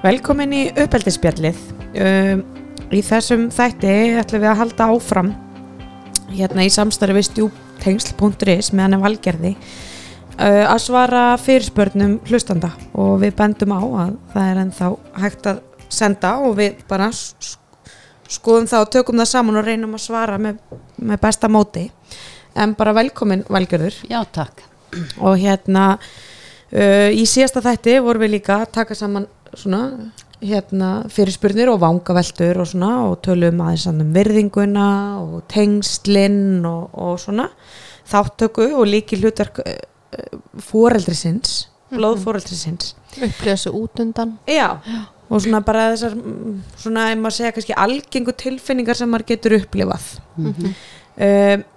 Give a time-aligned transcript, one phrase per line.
[0.00, 1.58] Velkomin í uppeldisspjallið.
[2.00, 2.40] Um,
[2.88, 5.30] í þessum þætti ætlum við að halda áfram
[6.32, 9.50] hérna í samstarfi stjúptengsl.is meðan er valgerði
[10.38, 14.90] uh, að svara fyrirspörnum hlustanda og við bendum á að það er ennþá
[15.24, 15.60] hægt að
[15.90, 20.62] senda og við bara skoðum það og tökum það saman og reynum að svara með,
[20.96, 21.88] með besta móti
[22.56, 24.64] en bara velkomin valgerður Já, takk.
[25.18, 31.68] og hérna uh, í síðasta þætti vorum við líka að taka saman svona hérna fyrirspurnir
[31.72, 34.88] og vangaveltur og svona og tölum aðeins saman um virðinguna
[35.20, 37.50] og tengslinn og, og svona
[38.10, 40.38] þáttöku og líki hlutverk uh,
[40.70, 44.36] fóreldrisins blóðfóreldrisins upplifa þessu út undan.
[44.48, 44.78] Já,
[45.30, 49.58] og svona bara þessar mm, svona, ef maður segja kannski algengu tilfinningar sem maður getur
[49.60, 50.08] upplifað.
[50.38, 50.72] Mhm.
[51.18, 51.68] uh,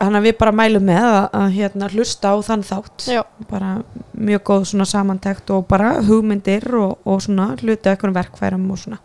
[0.00, 3.08] Þannig að við bara mælum með að, að hérna, hlusta á þann þátt.
[3.12, 3.20] Já.
[3.50, 3.72] bara
[4.16, 9.00] mjög góð svona samantekt og bara hugmyndir og, og svona hluti eitthvað verkfærum og svona.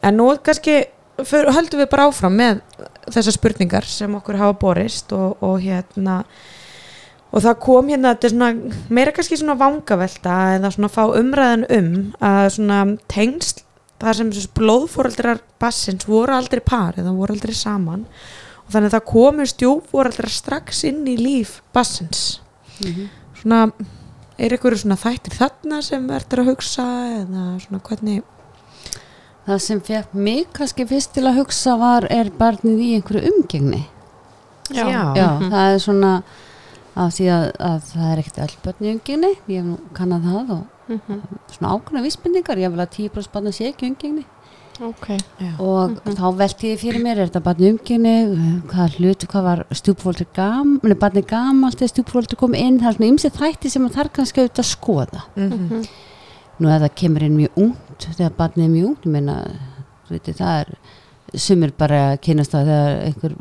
[0.00, 0.78] En nú kannski
[1.24, 2.62] för, höldum við bara áfram með
[3.10, 6.22] þessar spurningar sem okkur hafa borist og, og hérna
[7.30, 8.50] og það kom hérna, svona
[8.90, 11.90] meira kannski svona vangavelta eða svona fá umræðan um
[12.24, 12.80] að svona
[13.10, 13.64] tengsl
[14.00, 18.06] það sem blóðfóreldrar bassins voru aldrei par eða voru aldrei saman
[18.70, 22.40] og þannig að það komu stjúfóreldrar strax inn í líf bassins
[22.80, 23.08] Mhm.
[23.42, 23.72] svona
[24.38, 26.84] er ykkur svona þættir þarna sem verður að hugsa
[27.26, 28.22] eða svona hvernig
[29.46, 33.86] Það sem fekk mig kannski fyrst til að hugsa var er barnið í einhverju umgengni.
[34.70, 34.84] Já.
[35.16, 35.50] Já, Mhm.
[35.50, 36.22] það er svona
[36.96, 40.22] af því að, að það er ekkert öll börn í umgengni, ég hef nú kannað
[40.28, 41.22] það og Mhm.
[41.50, 44.24] svona ákveðna vísbendingar, ég vil að 10% barna sé ekki í umgengni
[44.80, 45.08] ok
[45.58, 46.14] og Mhm.
[46.16, 50.26] þá velti ég fyrir mér, er þetta barn í umgengni, hvað hlut, hvað var stjúpfóldur
[50.34, 53.94] gam, nei barnið gamalt eða stjúpfóldur kom inn, það er svona ymsið þætti sem að
[53.98, 55.22] þarf kannski auðvitað að skoða.
[55.36, 55.88] mm Mhm.
[56.60, 59.44] Nú ef það kemur inn mjög ungt þegar barnið er mjög ungt, ég meina
[61.34, 63.34] það er bara að kynast það þegar einhver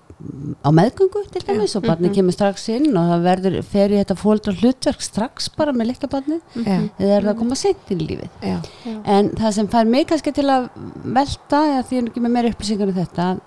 [0.63, 2.13] á meðgöngu til dæmis og Mhm.
[2.13, 6.09] kemur strax inn og það verður fer í þetta fóldra hlutverk strax bara með litla
[6.09, 6.89] barnið Já.
[6.99, 8.57] eða er það að koma seint inn í lífið Já.
[8.85, 9.01] Já.
[9.05, 10.69] en það sem fær mig kannski til að
[11.05, 13.39] velta, eða því ég er ekki með meira upplýsingar um þetta að,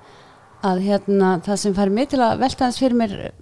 [0.64, 3.32] að hérna, það sem fær mig til að velta þess fyrir mér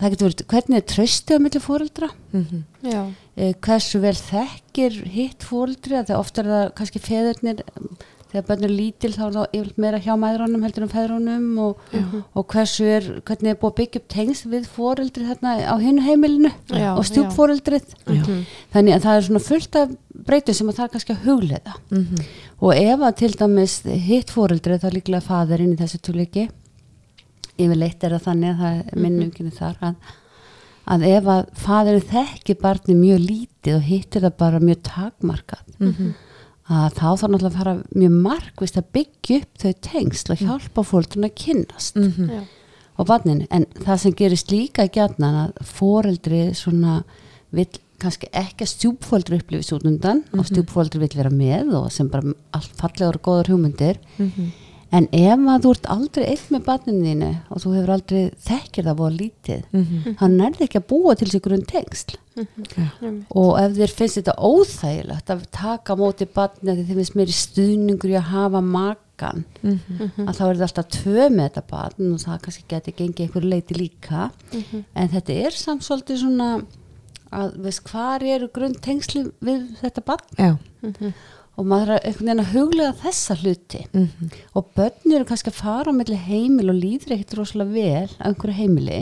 [0.00, 2.64] það getur verið, hvernig er tröstu á milli fóreldra Mhm.
[2.84, 3.02] já
[3.36, 7.62] eh, hversu vel þekkir hitt fóreldri að þegar ofta er það kannski feðurnir
[8.30, 11.80] þegar börn er lítil þá er það yfirleitt meira hjá mæðrunum heldur en feðrunum og,
[12.38, 16.04] og hversu er, hvernig er búið að byggja upp tengst við fóreldri þarna á hinu
[16.06, 18.44] heimilinu Já, og stjúpfóreldrið Mhm.
[18.72, 19.90] þannig að það er svona fullt af
[20.26, 21.74] breytum sem að það er kannski að hugleiða.
[21.90, 22.24] Mhm.
[22.60, 23.74] og ef að til dæmis
[24.06, 26.48] hitt fóreldrið þá er líklega faðurinn í þessu túleiki
[27.60, 29.94] yfirleitt er það þannig að það er minnumkynni þar að,
[30.94, 36.14] að ef að faðurinn þekki barni mjög lítið og hittir það bara mjög takmarkað Mhm.
[36.70, 41.26] Að þá þá náttúrulega fara mjög markvist að byggja upp þau tengsl og hjálpa fóreldrun
[41.28, 41.96] að kynnast.
[41.96, 42.30] Mhm.
[42.30, 42.42] já.
[43.00, 47.02] Og barninu, en það sem gerist líka gjarnan að foreldri svona
[47.50, 47.70] vill
[48.00, 52.34] kannski ekki að stjúpforeldri upplifis út undan og stjúpforeldri vill vera með og sem bara
[52.56, 53.96] allt fallegur og góður hugmyndir.
[54.18, 54.52] Mhm.
[54.92, 58.84] En ef að þú ert aldrei einn með barninu þínu og þú hefur aldrei þekkir
[58.88, 60.16] það búið lítið Mhm.
[60.18, 63.26] hann nærði ekki að búa til sig grunn tengsl Einmitt.
[63.30, 68.10] og ef þér finnst þetta óþægilegt að taka móti barni því þið finnst meiri stuðningur
[68.10, 70.26] í að hafa makan Mhm.
[70.26, 73.44] að þá er það alltaf tvö með þetta barn og það kannski geti gengið einhver
[73.44, 74.30] leiti líka
[74.96, 76.64] en þetta er samt svolítið svona
[77.32, 80.56] að veist hvar eru grunn tengsli við þetta barn Já.
[81.60, 84.30] Og maður er einhvern veginn að huglega þessa hluti Mhm.
[84.56, 88.24] og börn eru kannski að fara á milli heimil og líður ekkert rosalega vel á
[88.30, 89.00] einhverju heimili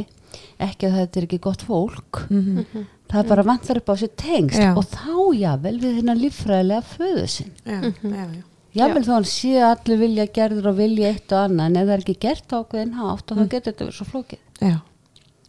[0.60, 2.66] ekki að þetta er ekki gott fólk Mhm.
[3.08, 4.74] það er bara vantar upp á sér tengst Já.
[4.76, 7.80] og þá jável við hérna líffræðilega föðu sinn Já.
[8.02, 8.26] Já.
[8.74, 8.84] Já.
[8.84, 11.86] jável þó hann sé að allir vilja gerður og vilja eitt og annað en ef
[11.88, 14.76] það er ekki gert ákveðin hátt og þá getur þetta verið svo flókið Já.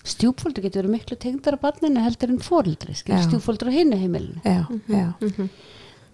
[0.10, 3.20] stjúpfóldur getur verið miklu tengdar af barninu heldur en Já.
[3.28, 4.68] stjúpfóldur á hinnu heimilinu Já.
[4.88, 5.14] Já.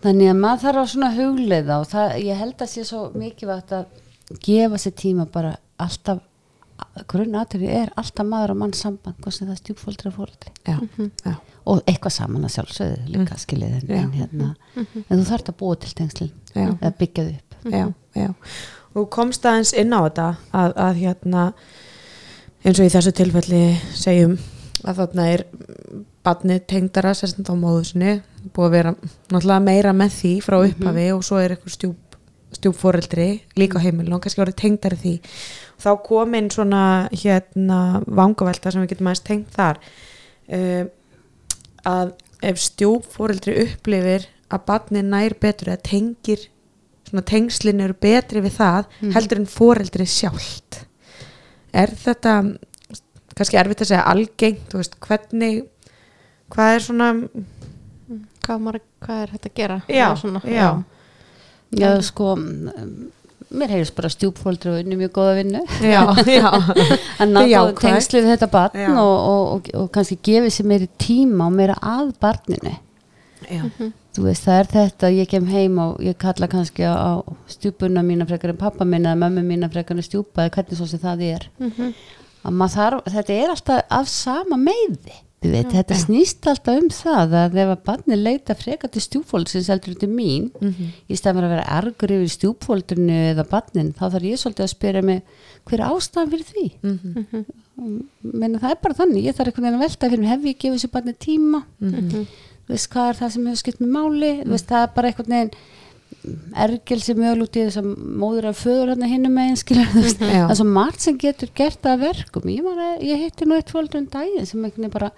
[0.06, 3.76] Þannig að maður þarf að svona hugleiða og það, ég held að sé svo mikilvægt
[3.76, 6.22] að gefa sér tíma bara alltaf
[7.08, 10.78] grunnatrið er alltaf maður og mann samband hvað sem það er stjúpfóldri og fóldri Já.
[11.24, 11.36] Já.
[11.72, 14.00] og eitthvað saman að sjálfsögðu líka skilið en, Já.
[14.02, 14.50] en, hérna,
[14.82, 16.68] en þú þarft að búa til tengslin Já.
[16.74, 17.86] eða byggja þau upp já,
[18.20, 18.30] já.
[18.96, 21.46] og komst aðeins inn á þetta að, að hérna
[22.66, 23.64] eins og í þessu tilfelli
[23.96, 24.38] segjum
[24.86, 25.46] að þarna er
[26.26, 28.20] badni tengdara sérstænt á móðusinni
[28.54, 28.92] búið að vera
[29.32, 32.02] náttúrulega meira með því frá upphafi og svo er eitthvað stjúp
[32.56, 33.28] stjúpforeldri
[33.60, 35.14] líka á heimilinu og kannski orðið tengdari því.
[35.84, 39.80] Þá kom inn svona hérna vangavelta sem við getum aðeins tengt þar.
[40.48, 40.88] Um,
[41.86, 42.14] að
[42.46, 46.46] ef stjúpforeldri upplifir að barni nær betur eða tengir
[47.10, 49.12] svona tengslin eru betri við það Mhm.
[49.18, 50.86] heldur en foreldri sjálft.
[51.74, 52.58] Er þetta
[53.36, 55.66] kannski erfitt að segja algengt veist, hvernig
[56.50, 57.10] hvað er svona
[58.46, 59.78] Hvað, maður, hvað er þetta að gera?
[59.90, 60.70] Já, svona, já.
[61.76, 63.10] Já, sko mm,
[63.56, 66.48] mér heyrðist bara stjúpfóldri og unni mjög góða vinnu já, já,
[67.20, 67.82] að ná Já, góða hvað?
[67.84, 71.76] tengslu við þetta barn og, og, og, og kannski gefið sér meiri tíma og meira
[71.82, 72.74] að barninu
[73.50, 73.62] já.
[74.16, 77.12] þú veist, það er þetta, ég kem heim og ég kalla kannski á, á
[77.52, 80.88] stjúpuna mína frekar en pappa mína eða mömmu mína frekar en stjúpa eða hvernig svo
[80.94, 81.94] sem það er Mhm.
[82.46, 87.34] að maður þarf, þetta er alltaf af sama meiði veit, þetta snýst alltaf um það
[87.38, 90.88] að ef að barni leita frekar til stjúpfólksins heldur til mín Mhm.
[91.10, 94.74] í stæðan fyrir að vera ergur yfir stjúpfóldinu eða barnin, þá þarf ég svolítið að
[94.74, 95.22] spyrja mig
[95.66, 97.46] hver er ástæðan fyrir því Mhm.
[98.24, 100.58] menna það er bara þannig, ég þarf einhvern veginn að velta fyrir mig, hef ég
[100.58, 102.10] gefið sér barni tíma Mhm.
[102.66, 105.08] þú veist hvað er það sem hefur skipt með máli þú veist það er bara
[105.12, 105.52] einhvern veginn
[106.66, 107.90] ergel sem mögul út í þess að
[108.22, 110.44] móður af föður hann hinnum megin skilur þú veist, Já.
[110.44, 112.52] það er svo margt sem getur gert að verkum.
[112.52, 112.70] Ég,
[113.06, 115.12] ég heitti nú eitt fóldur um daginn sem veginn bara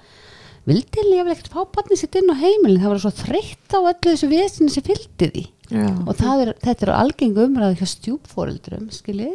[0.68, 2.81] vildi ég vil ekkert fá barni sitt inn á heimilin.
[2.83, 5.45] Það var svo þreytt á öllu þessu vesinu sem fylgdi því.
[5.68, 5.83] Já.
[6.07, 9.33] og það er, þetta er algeng umræð hjá stjúpforeldrum skilji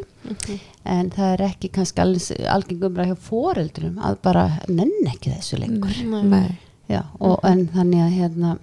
[0.89, 5.61] en það er ekki kannski alveg algeng umræð hjá foreldrum að bara nenn ekki þessu
[5.61, 5.99] lengur.
[6.25, 6.55] Nei.
[6.89, 8.55] Já, og en þannig að hérna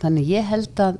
[0.00, 0.98] þannig ég held að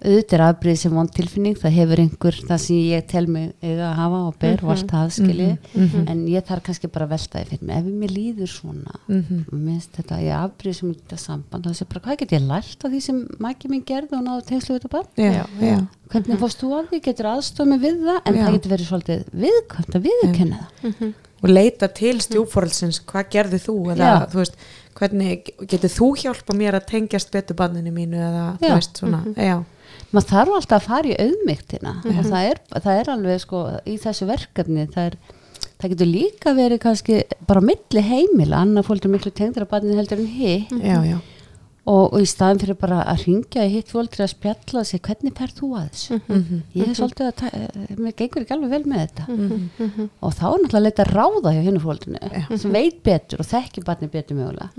[0.00, 3.90] auðvitað er afbrýð sem vond tilfinning það hefur einhver það sem ég tel mig eiga
[3.90, 5.48] að hafa og ber og allt það skilji.
[5.74, 6.04] Mhm.
[6.08, 9.44] en ég þarf kannski bara að velta ef mér líður svona Mhm.
[9.52, 12.84] og minnst þetta, ég afbrýð sem þetta samband þá sé bara hvað get ég lært
[12.84, 15.08] af því sem mæki minn gerði og náðu tengslu við þetta barn?
[15.16, 15.86] Já, já.
[16.10, 18.20] hvernig fórst þú að því, getur aðstofa mig við það?
[18.26, 18.44] En Já.
[18.46, 21.14] það getur verið svolítið viðkvæmt að viðkenna það.
[21.42, 23.74] Og leita til stjúfórelsins hvað gerði þú?
[23.94, 24.56] Eða þú veist
[24.94, 29.62] hvernig getur þú hjálpa mér að tengjast betur banninu mínu eða veist svona já,
[30.10, 33.98] maður þarf alltaf að fara í auðmygtina og það er, það er alveg sko í
[34.02, 35.18] þessu verkefni það er
[35.80, 40.00] það getur líka verið kannski bara milli heimila, annar fólk er miklu tengdur að barnið
[40.02, 40.74] heldur en hitt.
[40.84, 41.18] Já, já,
[41.88, 45.04] og, og í staðin fyrir bara að ringja í hitt fólk að spjalla og segja
[45.06, 46.18] hvernig per þú að þessu?
[46.26, 46.58] Mhm.
[46.76, 49.24] ég er svolítið að, eh, mér gengur ekki alveg vel með þetta.
[49.30, 50.08] Mhm.
[50.20, 53.84] og þá er náttúrulega að leita ráða hjá hinnu fólkinu sem veit betur og þekki
[53.86, 54.70] barnið betur mögulega.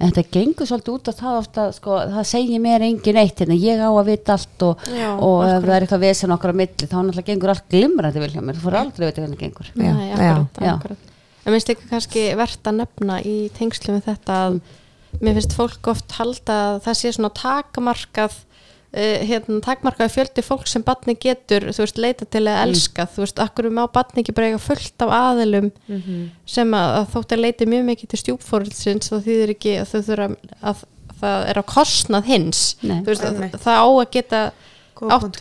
[0.00, 3.58] En þetta gengur svolítið út á það ofta sko, það segir mér engin eitt hérna,
[3.58, 6.60] ég á að vita allt og, Já, og ef það er eitthvað vesen okkar á
[6.60, 8.56] milli þá náttúrulega gengur allt glimrandi vel hjá mér.
[8.56, 9.70] Þú fór aldrei að vita hvernig gengur.
[9.76, 10.74] Já, já, akkurat, já.
[10.74, 10.98] akkurat.
[11.46, 14.60] En minnst ekki kannski verðt að nefna í tengslu með þetta að
[15.20, 20.68] mér finnst fólk oft halda að það sé svona takmarkað uh, hérna, takmarkað fjöldi fólk
[20.70, 24.36] sem batni getur, þú veist, leita til að elska þú veist, akkur má batni ekki
[24.36, 25.72] bara eiga fullt af aðilum
[26.48, 30.00] sem að, að þótt að leiti mjög mikið til stjúpfórelsins þá þýðir ekki að þau
[30.10, 30.30] þurfa
[30.72, 30.86] að
[31.18, 32.64] það er á kostnað hins.
[32.86, 33.00] Nei.
[33.02, 34.42] þú veist, að, það á að geta
[34.98, 35.36] Góð átt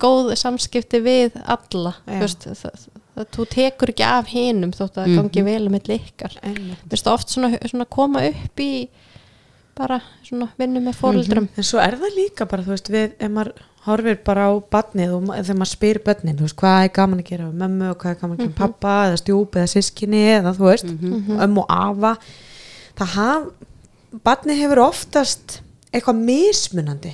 [0.00, 1.92] góð samskipti við alla.
[2.06, 2.14] Já.
[2.14, 2.84] þú veist, það,
[3.14, 5.16] þú tekur ekki af hinum þótt að það Mhm.
[5.22, 6.32] gangi vel um milli ykkar.
[6.42, 6.78] Einmitt.
[6.88, 8.88] þú veist, oft svona, svona koma upp í
[9.74, 13.30] bara svona vinnu með fóreldrum en svo er það líka bara þú veist við, ef
[13.30, 13.52] maður
[13.84, 17.24] horfir bara á badnið og þegar maður spyr bönnin, þú veist, hvað er gaman að
[17.28, 20.22] gera við mömmu og hvað er gaman að gera við pappa eða stjúp eða sískinni
[20.40, 20.84] eða þú veist
[21.44, 22.16] ömmu og afa.
[22.96, 23.42] Það haf,
[24.24, 25.60] badnið hefur oftast
[25.94, 27.12] eitthvað mismunandi.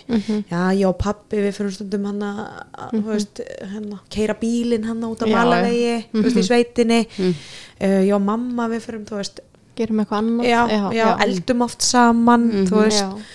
[0.50, 3.42] Já, ég og pappi við fyrir stundum hann að, veist,
[3.74, 7.04] hann keira bílinn hann út á malavegi þú veist, í sveitinni.
[7.18, 7.38] Mm.
[7.76, 9.44] uh, ég og mamma við fyrir, veist
[9.78, 10.50] gerum eitthvað annað.
[10.50, 10.60] Já,
[10.96, 13.30] já, eldum oft saman þú veist,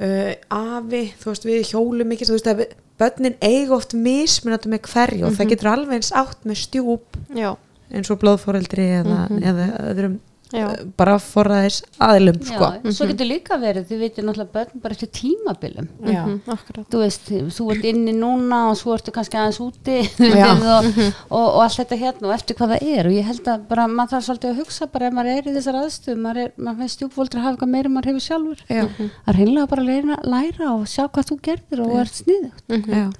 [0.00, 2.66] uh, afi, þú veist, við hjólum mikið, þú veist, að
[3.00, 7.50] börnin eiga oft mismunandi með hverju og það getur alveg eins átt með stjúp já,
[7.92, 10.16] eins og blóðforeldri eða, eða öðrum
[10.52, 10.66] Já.
[10.68, 12.68] uh, bara forraðis aðilum sko.
[12.70, 15.88] Já, svo getur líka verið, þið veitir náttúrulega börn bara eftir tímabilum.
[16.00, 16.86] Mhm, akkurat.
[16.92, 19.96] Þú veist, þú ert inni núna og svo ertu kannski aðeins úti
[20.76, 20.86] og,
[21.30, 23.08] og, og allt þetta hérna og eftir hvað það er.
[23.10, 25.56] Og ég held að bara maður þarf svolítið að hugsa bara ef maður er í
[25.56, 28.60] þessar aðstöðu maður, er, maður finnst stjúpfóldri að hafa eitthvað meira en maður hefur sjálfur.
[28.70, 28.84] Já.
[29.26, 32.62] að reynlega bara læra, læra og sjá hvað þú gerðir og ert sniðugt.
[32.70, 33.12] Mhm,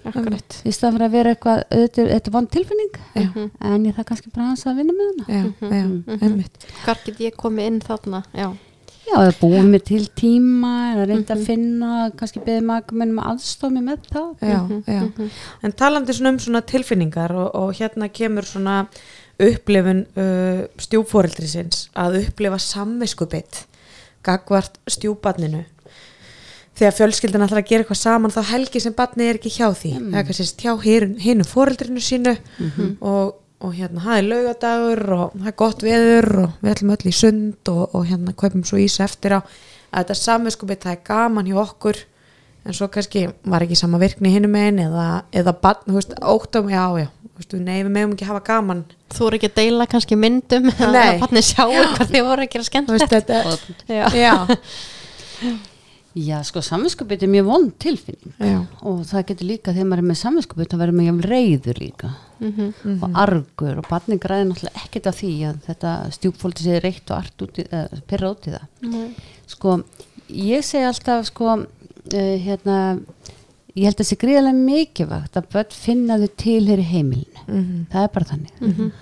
[0.66, 2.94] í staðan fyrir að vera eitthvað þetta er vond tilfinning
[3.60, 4.64] en ég þarf kannski bara aðeins
[7.16, 8.48] að með ég komið inn þarna já,
[9.06, 13.28] Já, eða búið mér til tíma eða reynda að finna, kannski beðið maður minn að
[13.30, 14.32] aðstofa mig með það.
[14.42, 14.56] Já,
[14.90, 15.28] já.
[15.62, 18.80] en talandi svona um svona tilfinningar og, og hérna kemur svona
[19.38, 23.62] upplifun uh, stjúpforeldrisins að upplifa samviskubitt
[24.26, 25.62] gagvart stjúbarninu
[26.76, 29.92] þegar fjölskyldan ætlar að gera eitthvað saman þá helgi sem barni er ekki hjá því.
[30.10, 32.34] Það er kannski hjá hin- hinu foreldrinu sínu
[33.00, 37.08] og, og hérna það er laugadagur og það er gott veður og við ætlum öll
[37.08, 39.40] í sund og, og hérna kaupum svo ís eftir á.
[39.92, 42.02] Að þetta samviskubitt það er gaman hjá okkur
[42.66, 46.68] en svo kannski var ekki sama virkni hinum einn eða, eða bann, þú veist, óttum
[46.72, 47.06] já, já,
[47.38, 48.82] veist, nei, við megum ekki hafa gaman.
[49.14, 50.98] Þú eru ekki að deila kannski myndum Nei.
[51.04, 53.32] að barni sjáu hvað þið voru að gera þú skemmt
[53.86, 54.34] Já, já,
[56.16, 58.32] Já, sko, samvinskupið er mjög vond tilfinning.
[58.40, 58.60] Já.
[58.88, 62.12] Og það getur líka þegar maður er með samvinskupið þá verður maður reyður líka.
[62.36, 63.02] Mhm.
[63.02, 67.16] og argur og barni græði náttúrulega ekkert af því að þetta stjúpfóldi sé reitt og
[67.16, 68.66] art út í, uh, perra út í það.
[68.92, 69.14] Nei.
[69.46, 69.76] sko,
[70.28, 73.00] ég segi alltaf sko, uh, hérna
[73.76, 77.42] ég held að það sé gríðarlega mikilvægt að börn finna þau tilheri heimilinu.
[77.48, 77.86] Mhm.
[77.92, 78.92] það er bara þannig.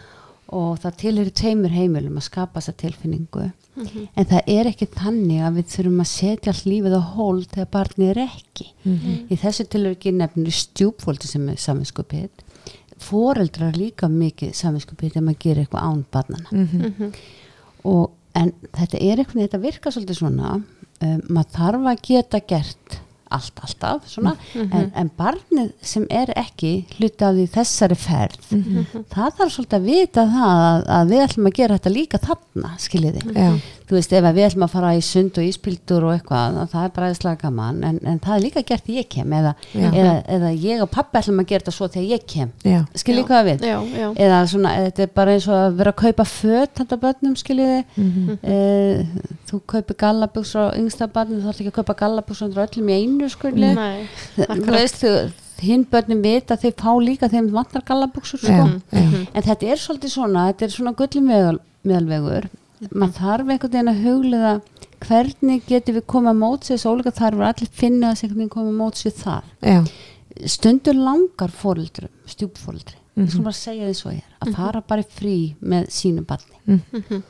[0.55, 4.09] Og það tilheri tveimur heimilum að skapa þessa tilfinningu Mhm.
[4.17, 7.71] en það er ekki þannig að við þurfum að setja allt lífið á hól þegar
[7.75, 9.15] barnið er ekki Mhm.
[9.31, 12.29] í þessu tilhörki nefnir stjúpfóldi sem er saminskupið
[12.99, 17.13] foreldrar líka mikið saminskupið þegar maður gerir eitthvað án barnana Mhm.
[17.85, 20.55] og, en þetta er eitthvað, þetta virkar svolítið svona
[21.03, 23.01] um, maður þarf að geta gert
[23.37, 28.49] allt alltaf svona, en, en barnið sem er ekki hluti af því þessari ferð
[29.15, 32.75] það þarf svolítið að vita það að, að við ætlum að gera þetta líka þarna
[32.85, 33.25] skiljiði.
[33.35, 33.51] Já,
[33.89, 36.85] þú veist ef við ætlum að fara í sund og íspildur og eitthvað, að það
[36.87, 40.15] er bara aðeinslega gaman en, en það er líka gert þegar ég kem eða, eða,
[40.37, 42.53] eða ég og pappi ætlum að gera þetta svo þegar ég kem.
[42.65, 43.67] Já, skiljið hvað við?
[43.69, 47.01] Já, já, eða svona, þetta er bara eins og að vera að kaupa föt þetta
[47.05, 48.39] börnum, skiljiði Mhm.
[48.43, 48.59] e,
[49.51, 52.99] þú kaupir gallabuxur á yngsta barni, þú þarf ekki að kaupa gallabuxur undir öllum í
[53.03, 54.09] einu, skiljiði Nei,
[54.41, 55.13] þú veist, þú,
[55.65, 58.67] hinn börnum vita að þeir fá líka þeim vantar gallabuxur sko.
[58.91, 62.49] en þetta er svolítið svona þetta er svona gullum meðal, meðalvegur
[62.91, 64.55] maður þarf einhvern veginn að huglega
[65.05, 68.73] hvernig getum við komið að móts þessu ólíka þarfur allir finna þess einhvern veginn komið
[68.75, 69.81] að móts við það já,
[70.57, 73.25] stundur langar fóreldrum, stjúpfóreldri Mhm.
[73.27, 76.57] við skulum bara segja því svo ég er að fara bara frí með sínu barni.
[76.67, 77.23] Mhm.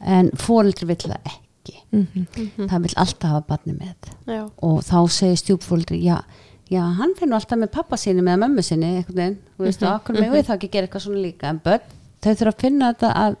[0.00, 1.74] en fóreldri vill það ekki.
[1.92, 2.26] Mhm.
[2.68, 3.94] það vill alltaf hafa barni með.
[4.26, 6.22] Já, og þá segir stjúpfóreldri já,
[6.70, 9.38] já, hann finnur alltaf með pappa sinni með mömmu sinni, einhvern veginn.
[9.58, 11.44] Þú veist, og okkur með við þá ekki gera eitthvað svona líka?
[11.50, 11.80] En börn,
[12.22, 13.36] þau þurfa að finna þetta að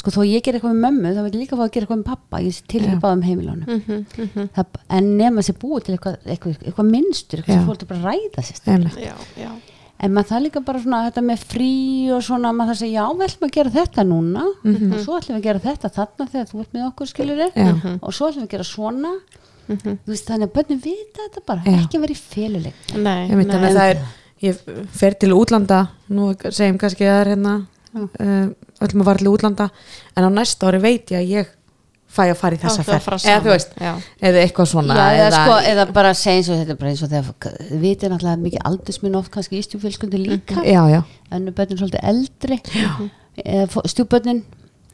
[0.00, 2.00] sko, þó ég ger eitthvað með mömmu þá vil ég líka fá að gera eitthvað
[2.02, 2.86] með pappa, ég sé til Já.
[2.90, 4.46] ekki báðum heimilónum Mhm, mhm.
[4.56, 7.42] það, en nema sér búið til eitthvað, eitthvað, eitthvað minnstur, Já.
[7.44, 8.96] eitthvað sem fólk er bara að ræða sér einmitt.
[9.04, 9.50] já, já.
[10.00, 11.72] en maður það líka bara svona þetta með frí
[12.16, 14.92] og svona maður það segja já, við ætlum að gera þetta núna Mhm.
[14.94, 17.98] og svo ætlum við að gera þetta þarna þegar þú ert með okkur skilur Já.
[18.00, 19.12] og svo ætlum við að gera svona
[19.68, 19.98] Mhm.
[20.02, 21.76] þú veist þannig að börnum vita þetta bara Já.
[21.84, 22.00] ekki að
[23.68, 23.98] að það er,
[24.40, 24.56] ég
[24.90, 28.48] fer til útlanda nú segjum kannski að það er hérna uh,
[28.80, 29.70] öllum að fara til útlanda
[30.16, 31.50] en á næsta ári veit ég að ég
[32.10, 33.24] fæ að fara í þessa ferð.
[33.30, 33.92] eða þú veist, Já.
[34.26, 37.02] eða eitthvað svona Já, eða, sko, eða bara segja eins og þetta er bara eins
[37.06, 40.64] og þegar við vitum náttúrulega mikið aldursminn oft kannski í stjúfélskundu líka.
[40.66, 42.58] Já, já, önnu börnin svolítið eldri.
[43.86, 44.42] Stjúbörnin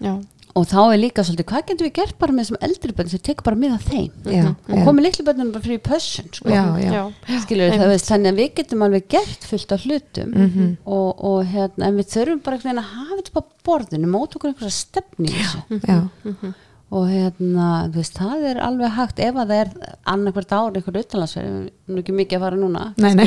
[0.00, 0.12] Já.
[0.56, 3.22] Og þá er líka svolítið hvað getum við gert bara með þessum eldri börnin sem
[3.28, 4.12] tekur bara með að þeim?
[4.32, 6.48] Já, og komið litlu börnin bara fyrir pössun sko.
[6.48, 7.40] já, já, Já.
[7.44, 10.30] skilur það veist þannig að við getum alveg gert fullt af hlutum.
[10.36, 10.70] Mhm.
[10.86, 14.52] og, og hérna en við þurfum bara að hafa þetta bara á borðinu móta okkur
[14.54, 15.82] einhverja stefni í þessu.
[15.84, 16.54] Já,
[16.96, 19.70] og hérna þú veist það er alveg hægt ef að það er
[20.12, 21.56] annarkvært ár einhver utanlandsverð
[21.90, 22.84] nú ekki mikið að fara núna.
[23.02, 23.26] Nei, nei.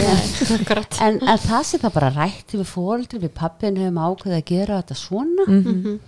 [1.03, 4.79] En, en það sé það bara rætt við fóreldri, við pappin höfum ákveðið að gera
[4.79, 5.45] þetta svona.
[5.49, 5.99] Mhm.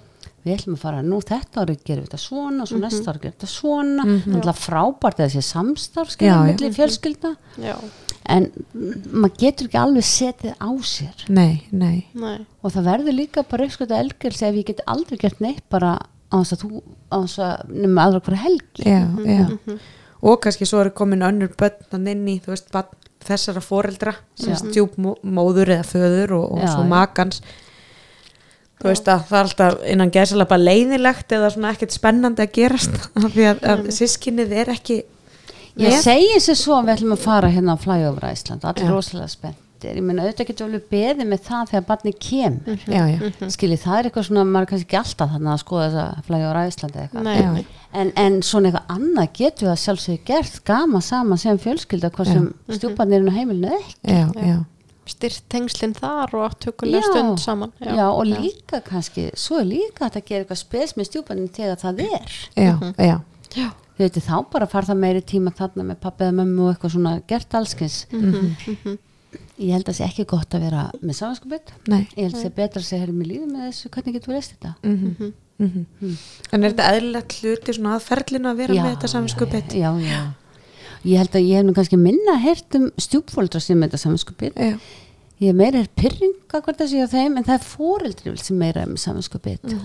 [0.43, 3.25] Við ætlum að fara nú þetta árið gerum við þetta svona og svo næsta árið
[3.25, 4.05] gerum við þetta svona.
[4.05, 4.53] Mm -hmm.
[4.65, 6.45] frábært að þessi samstarf Já, skilja já.
[6.49, 7.35] milli fjölskylda.
[7.57, 7.75] Já,
[8.25, 11.25] en mm, maður getur ekki alveg setið á sér.
[11.27, 12.45] Nei, nei, nei.
[12.61, 15.97] og það verður líka bara eitthvað elgjörls ef ég get aldrei gert neitt bara
[16.31, 18.83] á þess að þú á þess að nema aðra hverja helgi.
[18.85, 19.79] Já, já.
[20.21, 22.93] Og kannski svo eru komin önnur börn inn í, þú veist, barn
[23.25, 26.89] þessara foreldra sem stjúp móður eða föður og, og svo já.
[26.89, 27.41] makans
[28.81, 32.53] þú veist að það er alltaf innan gæðsala bara leiðilegt eða svona ekkert spennandi að
[32.59, 35.01] gerast af því að, að sískinnið er ekki
[35.79, 35.99] Ég með.
[36.03, 38.91] segi þessu svo að við ætlum að fara hérna á flyover Æsland, allir Já.
[38.91, 39.93] rosalega spenntir.
[39.95, 42.81] Ég meina auðvitað getur alveg beðið með það þegar barni kemur.
[42.91, 45.85] Já, já, skiljið, það er eitthvað svona, maður er kannski ekki alltaf þannig að skoða
[45.87, 47.23] þessa flyover Æsland eða eitthvað.
[47.23, 47.65] Nei.
[48.03, 52.11] en, en svona eitthvað annað getur við að sjálfsögðu gert gama saman sem fjölskylda
[55.11, 57.71] já, já, Styrt tengslinn þar og áttökulega stund saman.
[57.81, 61.99] já, og líka kannski, svo er líka að gera eitthvað spes með stjúparnir þegar það
[62.07, 62.31] er.
[62.55, 63.21] Já, já,
[63.55, 63.69] Já.
[63.97, 66.91] þau veitir þá bara fara það meiri tíma þarna með pappi eða mömmu og eitthvað
[66.95, 68.97] svona gert allskins Mhm.
[69.61, 72.07] ég held að það sé ekki gott að vera með samanskupið nei.
[72.17, 74.31] Ég held að það sé betra að segja herri mér lífið með þessu hvernig getur
[74.31, 74.71] við leist þetta?
[74.83, 76.17] Mhm, mhm.
[76.51, 80.21] en er þetta eðlilegt hluti svona að ferlinu að vera með þetta saminskupið já, já.
[81.07, 84.75] Ég held að ég hef nú kannski minna heyrt um stjúpfóldra sem þetta samanskupið já,
[85.41, 88.83] ég er meira er pyrring hvað þessi á þeim en það er fóreldri sem meira
[88.83, 89.75] er með samanskupið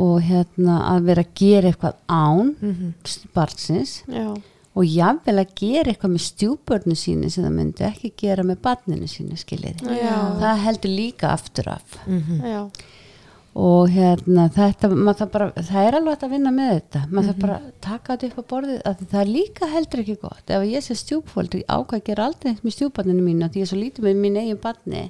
[0.00, 2.94] og hérna að vera að gera eitthvað án mhm,
[3.36, 3.98] barnsins.
[4.08, 4.30] Já.
[4.72, 9.10] og jafnvel að gera eitthvað með stjúbörnu síni sem það myndi ekki gera með barninu
[9.10, 10.16] síni skiljiði Já.
[10.40, 11.98] það heldur líka aftur af.
[12.08, 12.62] Já,
[13.52, 17.00] og hérna þetta bara, það er alveg að vinna með þetta.
[17.10, 20.16] Maður það bara að taka þetta upp á borðið að það er líka heldur ekki
[20.22, 20.52] gott.
[20.56, 23.66] Ef ég sé stjúpfóldi ákvað að gera aldrei neitt með stjúpbarninu mínu af því ég
[23.66, 25.02] er svo lítið með mín eigin barni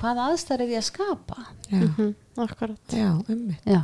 [0.00, 1.44] hvað aðstæður er ég að skapa?
[1.68, 2.14] Já, mhm,
[2.46, 2.96] akkurat.
[2.96, 3.82] Já, ummitt Já,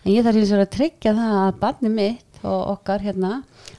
[0.00, 3.34] en ég þarf hins vegar að tryggja það að barni mitt og okkar hérna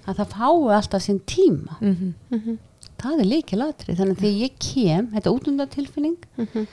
[0.06, 1.80] að það fái alltaf sinn tíma.
[1.82, 2.58] Mhm,
[3.02, 6.68] það er líkið latri þannig að þegar ég kem, þetta útundatilfinning mhm,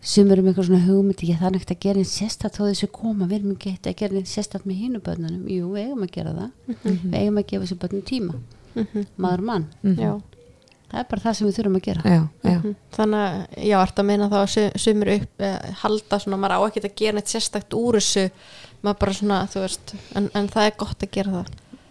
[0.00, 2.88] sem eru með eitthvað svona hugmyndi ég þarf neitt að gera einn sérstætt þó þessu
[2.94, 5.48] koma við erum ekki að gera einn sérstætt með hínu börnunum.
[5.50, 6.50] Jú, við eigum að gera það.
[6.86, 8.34] Við eigum að gefa þessu börnum tíma.
[8.78, 9.66] Mhm, maður og mann,
[9.98, 10.12] já.
[10.88, 12.02] Það er bara það sem við þurfum að gera.
[12.08, 12.74] Já, já, Mhm.
[12.96, 16.80] Þannig að, já, ert að meina þá sumir upp, eh, halda svona, maður á ekki
[16.86, 18.30] að gera neitt sérstakt úr þessu,
[18.82, 21.46] maður bara svona, þú veist, en, en það er gott að gera það.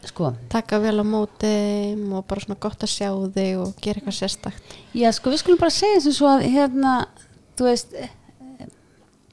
[0.07, 3.99] sko, Taka vel á móti þeim og bara svona gott að sjá þig og gera
[3.99, 4.61] eitthvað sérstakt.
[4.95, 7.05] já sko við skulum bara segja sem svo að hérna,
[7.57, 8.09] þú veist eh,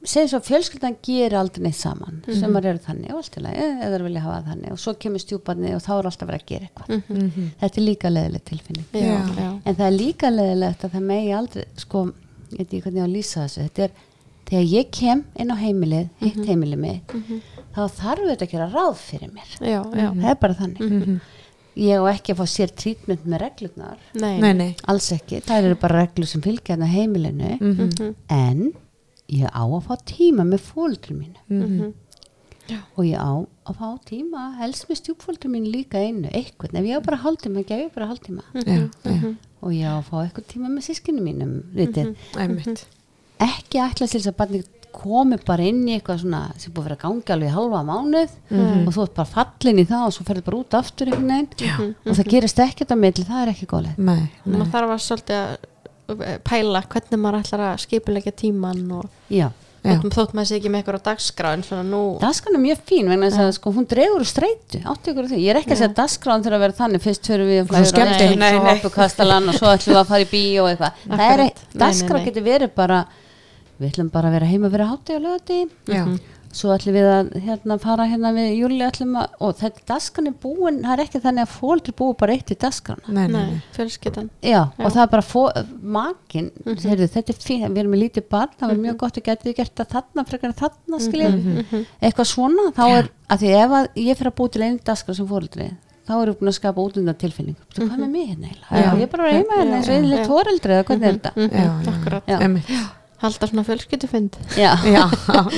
[0.05, 3.43] segjum svo að fjölskyldan gerir aldrei neitt saman sem maður eru þannig og allt í
[3.45, 6.43] lagi eða þeir vilja hafa þannig og svo kemur stjúparni og þá er alltaf verið
[6.43, 6.91] að gera eitthvað.
[7.15, 7.47] Mhm.
[7.63, 8.89] þetta er líka leðileg tilfinning.
[8.93, 9.49] Já, Já.
[9.65, 12.03] en það er líka leðilegt að það megi aldrei sko,
[12.53, 13.97] ég veit ekki hvernig ég á að lýsa þessu þetta er,
[14.45, 17.15] þegar ég kem inn á heimilið hitt heimilið mitt
[17.75, 19.57] þá þarf þetta að gera ráð fyrir mér.
[19.57, 20.85] Já, já, það er bara þannig.
[20.85, 21.21] Mhm.
[21.77, 23.99] Ég á ekki að fá sér trítment með reglurnar.
[24.15, 24.71] Nei, nei, nei.
[24.87, 27.59] Alls ekki, það eru bara reglur sem fylgja hérna á heimilinu.
[27.61, 28.15] Mhm.
[28.29, 28.73] en
[29.29, 31.93] ég á að fá tíma með fóldri mínu Mhm.
[32.97, 33.33] og ég á
[33.67, 37.65] að fá tíma helst með stjúpfóldri mínu líka einu eitthvað, ef ég á bara hálftíma,
[37.67, 38.43] gef ég bara hálftíma.
[38.55, 41.63] Já, já, og ég á að fá eitthvað tíma með sískinu mínum
[42.37, 42.87] einmitt.
[43.41, 44.63] Ekki ætla til þess að barni
[44.95, 47.83] komi bara inn í eitthvað svona sem búið að vera að gangi alveg í halva
[47.89, 48.87] mánuð Mhm.
[48.89, 51.95] og þú ert bara fallin í það og svo ferði bara út aftur einhvern veginn.
[52.07, 53.99] Og það gerist ekkert á milli, það er ekki góðlega
[54.47, 59.51] maður þarf að svolítið að eh, pæla hvernig maður ætlar að skipulegja tíman og já,
[59.85, 59.99] Já.
[60.01, 63.09] þótt, maður sé ekki með eitthvað á dagskrá en svona nú Daskan er mjög fín
[63.09, 64.29] vegna þess að sko, hún dregur úr
[65.29, 67.03] því, ég er ekki að segja daskráðan til að vera þannig.
[67.05, 68.71] Fyrst fyrir við að Svo skemmti- og nei, svo nei.
[68.75, 70.29] hoppu kastalan og svo ætlum við að fara í
[70.73, 70.93] eitthvað.
[71.09, 71.61] Það er eitt,
[72.17, 72.25] nei.
[72.25, 73.07] getur verið bara
[73.81, 75.61] við ætlum bara að vera heima fyrir hátti og lögati
[75.91, 76.05] já,
[76.55, 80.37] svo ætlum við að hérna, fara hérna við júli ætlum að, og þetta daskan er
[80.45, 83.33] búin það er ekki þannig að fólk er búið bara eitt í daskan nei, nei,
[83.35, 83.63] nei, nei.
[83.75, 84.29] fjölskyldan.
[84.47, 85.65] Já, og það er bara
[85.99, 89.27] makin, heyrðu, þetta er fín, við erum með lítið barn, það var mjög gott að
[89.33, 91.35] geta við gert það þarna, frekar en þarna, skiljið,
[92.07, 95.19] eitthvað svona, þá er, að því ef að ég fyrir að búi til einu daskra
[95.19, 95.69] sem fóreldri,
[96.07, 98.53] þá erum við búin að skapa útundar tilfinning, þú hvað með mig hérna
[99.01, 101.33] ég er bara heima hérna eins og einlega fóreldri, eða hvernig er þetta?
[103.25, 104.37] Halda svona fjölskyldufund.
[104.59, 105.05] Já, já,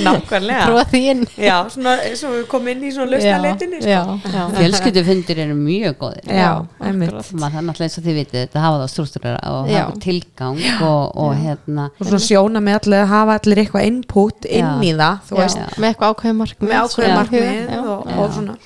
[0.07, 0.67] nákvæmlega.
[0.67, 1.25] Tróða því inn.
[1.41, 4.17] Já, svona, við komum inn í svona lausnaleitinni sko.
[4.33, 6.31] já, fjölskyldufundir eru mjög góðir.
[6.31, 6.51] já,
[6.81, 7.13] einmitt.
[7.37, 9.81] Maður þarf náttúrulega eins og þið vitið, þetta hafa það strústurera og Já.
[9.83, 14.49] hafa tilgang og, og hérna, og svona sjóna með allir að hafa allir eitthvað input
[14.49, 14.87] inn Já.
[14.87, 15.35] í það
[15.77, 16.71] með eitthvað ákveðið markmið.
[16.71, 18.17] Með ákveðið svona, markmið já, og, já.
[18.17, 18.59] og svona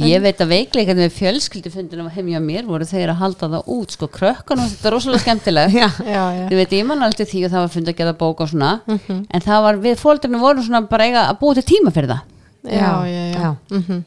[0.00, 3.92] Ég veit að veikleikandi með fjölskyldufundinu heim hjá mér voru þeir að halda það út
[3.92, 4.08] sko.
[4.14, 5.74] Krökkunum, þetta er rosalega skemmtileg.
[5.82, 8.14] Já, já, já, Þið veit, ég man alltaf því og það var fundið að geta
[8.22, 8.70] bók og svona.
[8.96, 12.24] En það var, við fóldurinn vorum svona bara eiga að búa til tíma fyrir það.
[12.62, 13.36] Já, já, já.
[13.42, 13.52] já.
[13.76, 14.02] Mhm.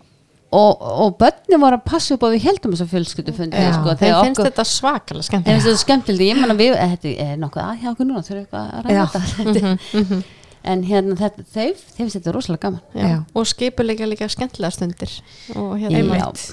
[0.55, 3.99] og, og börni voru að passa upp og við heldum þess að fjölskyldufundi sko, þeim
[3.99, 6.93] þegar finnst okkur þetta svakalega Þeim skemmt finnst þetta skemmtilegt, ég man að við, eh,
[6.93, 10.23] þetta er nokkuð að hjá okkur núna, þurfum eitthvað að ræða
[10.65, 12.83] En hérna, þetta, þau, þeim finnst þetta rosalega gaman.
[12.97, 13.05] Já.
[13.11, 13.17] Já.
[13.37, 15.15] og skipuleika líka skemmtilega stundir.
[15.53, 16.45] Og hérna Einmitt.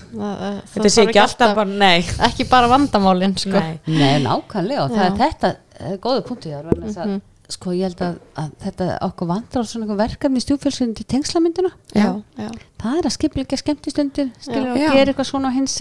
[0.75, 2.05] þetta sé ekki alltaf bara, nei.
[2.29, 3.57] ekki bara vandamálin sko.
[3.57, 3.81] Nei.
[3.89, 4.87] Nei, nákvæmlega.
[4.87, 7.21] Og það er þetta, það er góða punktu þér vegna þess að
[7.53, 12.07] sko ég held að, að þetta okkur vandrar svona eitthvað verkefni stjúfjölskyldin til tengslamyndina já,
[12.39, 12.49] já,
[12.81, 14.73] það er að skipleika skemmtistundir skilur Já.
[14.73, 15.77] og gera eitthvað svona á hins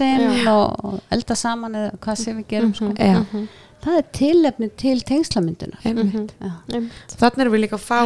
[0.52, 2.92] og, og elda saman eða hvað sem við gerum sko.
[3.82, 6.34] Það er tilefni til tengslamyndina einmitt.
[6.40, 6.52] Já.
[6.74, 7.16] einmitt.
[7.18, 8.02] þannig erum við líka að fá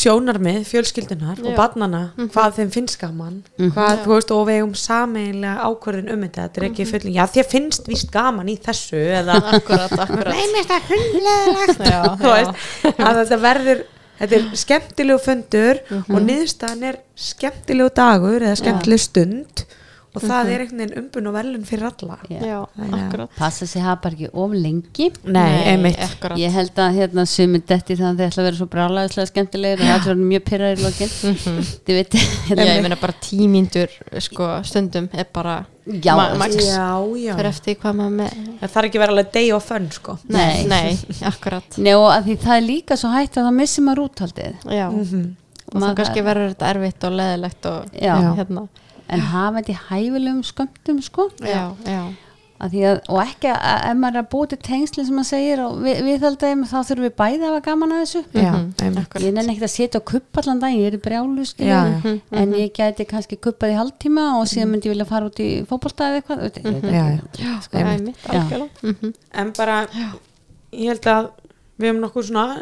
[0.00, 1.56] sjónarmið fjölskyldunar og Já.
[1.58, 6.44] barnana hvað þeim finnst gaman hvað, þú veist, og við eigum sameiginlega ákvörðin um þetta
[6.44, 10.30] þetta er ekki fullin, já þér finnst víst gaman í þessu eða akkurat, akkurat.
[10.30, 13.82] Nei, mér finnst það að þetta verður
[14.20, 16.14] þetta er skemmtilegu fundur Mhm.
[16.14, 19.64] og niðurstaðan er skemmtilegu dagur eða skemmtileg stund
[20.14, 22.16] og það er einhvern veginn umbun og velun fyrir alla.
[22.28, 22.60] Já.
[22.90, 23.30] akkurat.
[23.38, 25.10] Passa sig hafa bara ekki of lengi.
[25.24, 25.98] Nei, einmitt.
[26.02, 26.38] akkurat.
[26.40, 29.80] Ég held að hérna sumir detti þannig að þeir ætla að vera svo brálaðislega skemmtilegir
[29.84, 31.12] og það er mjög pyrrar í lokin.
[31.86, 33.94] Þið veit já, ég meina bara tímíndur
[34.26, 36.54] sko, stundum er bara Já, ma- max.
[36.60, 37.32] Já, já.
[37.38, 40.18] Fyrir eftir hvað maður með það þarf ekki að vera alveg day og fun sko.
[40.28, 40.98] Nei, Nei.
[41.30, 41.78] akkurat.
[41.78, 44.54] Nei, og að því það er líka svo hægt að það missir maður úthaldið.
[44.70, 45.24] Já, Mhm.
[45.72, 48.14] og Maður- kannski verður þetta erfitt og leðilegt og Já.
[48.38, 48.68] hérna
[49.10, 51.30] en hafa þetta í hæfilegum skömmtum sko.
[51.42, 52.02] Já, já,
[52.60, 55.62] að að, og ekki að ef maður er að búið til tengsli sem maður segir
[55.64, 58.22] og við, viðhaldaðum þá þurfum við bæði að hafa gaman að þessu.
[58.36, 61.46] Já, Mhm, ég nenni ekkert að setja á kupp allan daginn, ég er í brjálu
[61.48, 65.06] skilur, Já, Mhm, en ég gæti kannski kuppað í hálftíma og síðan myndi ég vilja
[65.08, 66.82] fara út í fótbolta eða eitthvað mm
[67.40, 68.16] já, sko, einmitt.
[68.82, 69.14] Mhm.
[69.32, 69.86] en bara
[70.72, 71.30] ég held að
[71.80, 72.60] við hefum nokkuð svona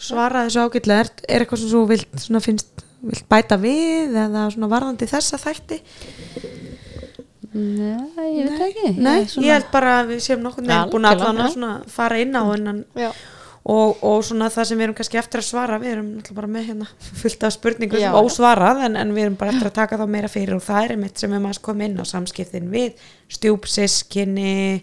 [0.00, 1.00] svarað þessu ágætlega.
[1.04, 5.38] Er, er eitthvað sem þú vilt, svona finnst vilt bæta við eða svona varðandi þessa
[5.42, 5.80] þætti?
[7.54, 8.88] Nei, ég veit ekki.
[8.98, 12.18] Nei, Ég svona- ég held bara að við séum nokkuð nefn búin að svona fara
[12.18, 13.10] inn á hennan já,
[13.64, 16.50] og, og svona það sem við erum kannski eftir að svara við erum náttúrulega bara
[16.52, 16.88] með hérna
[17.22, 18.24] fullt af spurningum Já, sem já.
[18.28, 20.94] ósvarað en, en við erum bara eftir að taka þá meira fyrir og það er
[20.96, 24.82] einmitt sem við maður komið inn á samskiptin við stjúpsískinni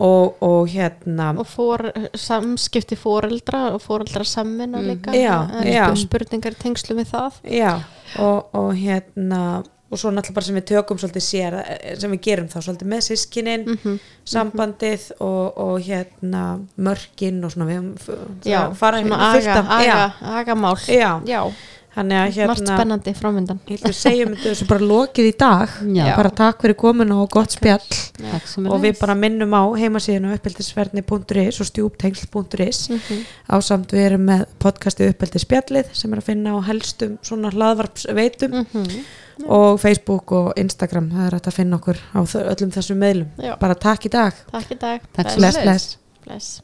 [0.00, 1.84] og, og hérna og fór,
[2.18, 5.84] samskipti fóreldra og fóreldra sammina líka Já, En já.
[6.00, 7.74] spurningar í tengslu við það já,
[8.18, 12.22] og, og hérna og svo náttúrulega bara sem við tökum svolítið sér eh, sem við
[12.26, 13.98] gerum þá svolítið með sískinin Mhm.
[14.24, 16.44] sambandið og, og hérna
[16.78, 18.08] mörkin og svona við
[18.48, 20.12] já, fara fullt aga, af- aga,
[20.88, 21.42] já, já,
[21.92, 22.06] að
[22.48, 23.12] margt hérna spennandi
[23.68, 25.68] ég held að við segjum þessu bara lokið í dag.
[25.92, 26.16] Já.
[26.16, 27.84] bara takk fyrir komuna og gott spjall.
[28.72, 33.26] Og við bara minnum á heimasíðinu uppeldisverðni.is og stjúptengsl.is Mhm.
[33.50, 38.64] á samt við erum með podcasti uppeldisspjallið sem er að finna á helstum svona hlaðvarpsveitum
[39.38, 39.50] Mhm.
[39.50, 43.56] og Facebook og Instagram það er hægt að finna okkur á öllum þessum meðlum Já.
[43.58, 44.32] bara takk í dag.
[44.52, 45.00] Takk í dag.
[45.12, 45.98] Takk bless bless.
[46.24, 46.62] Bless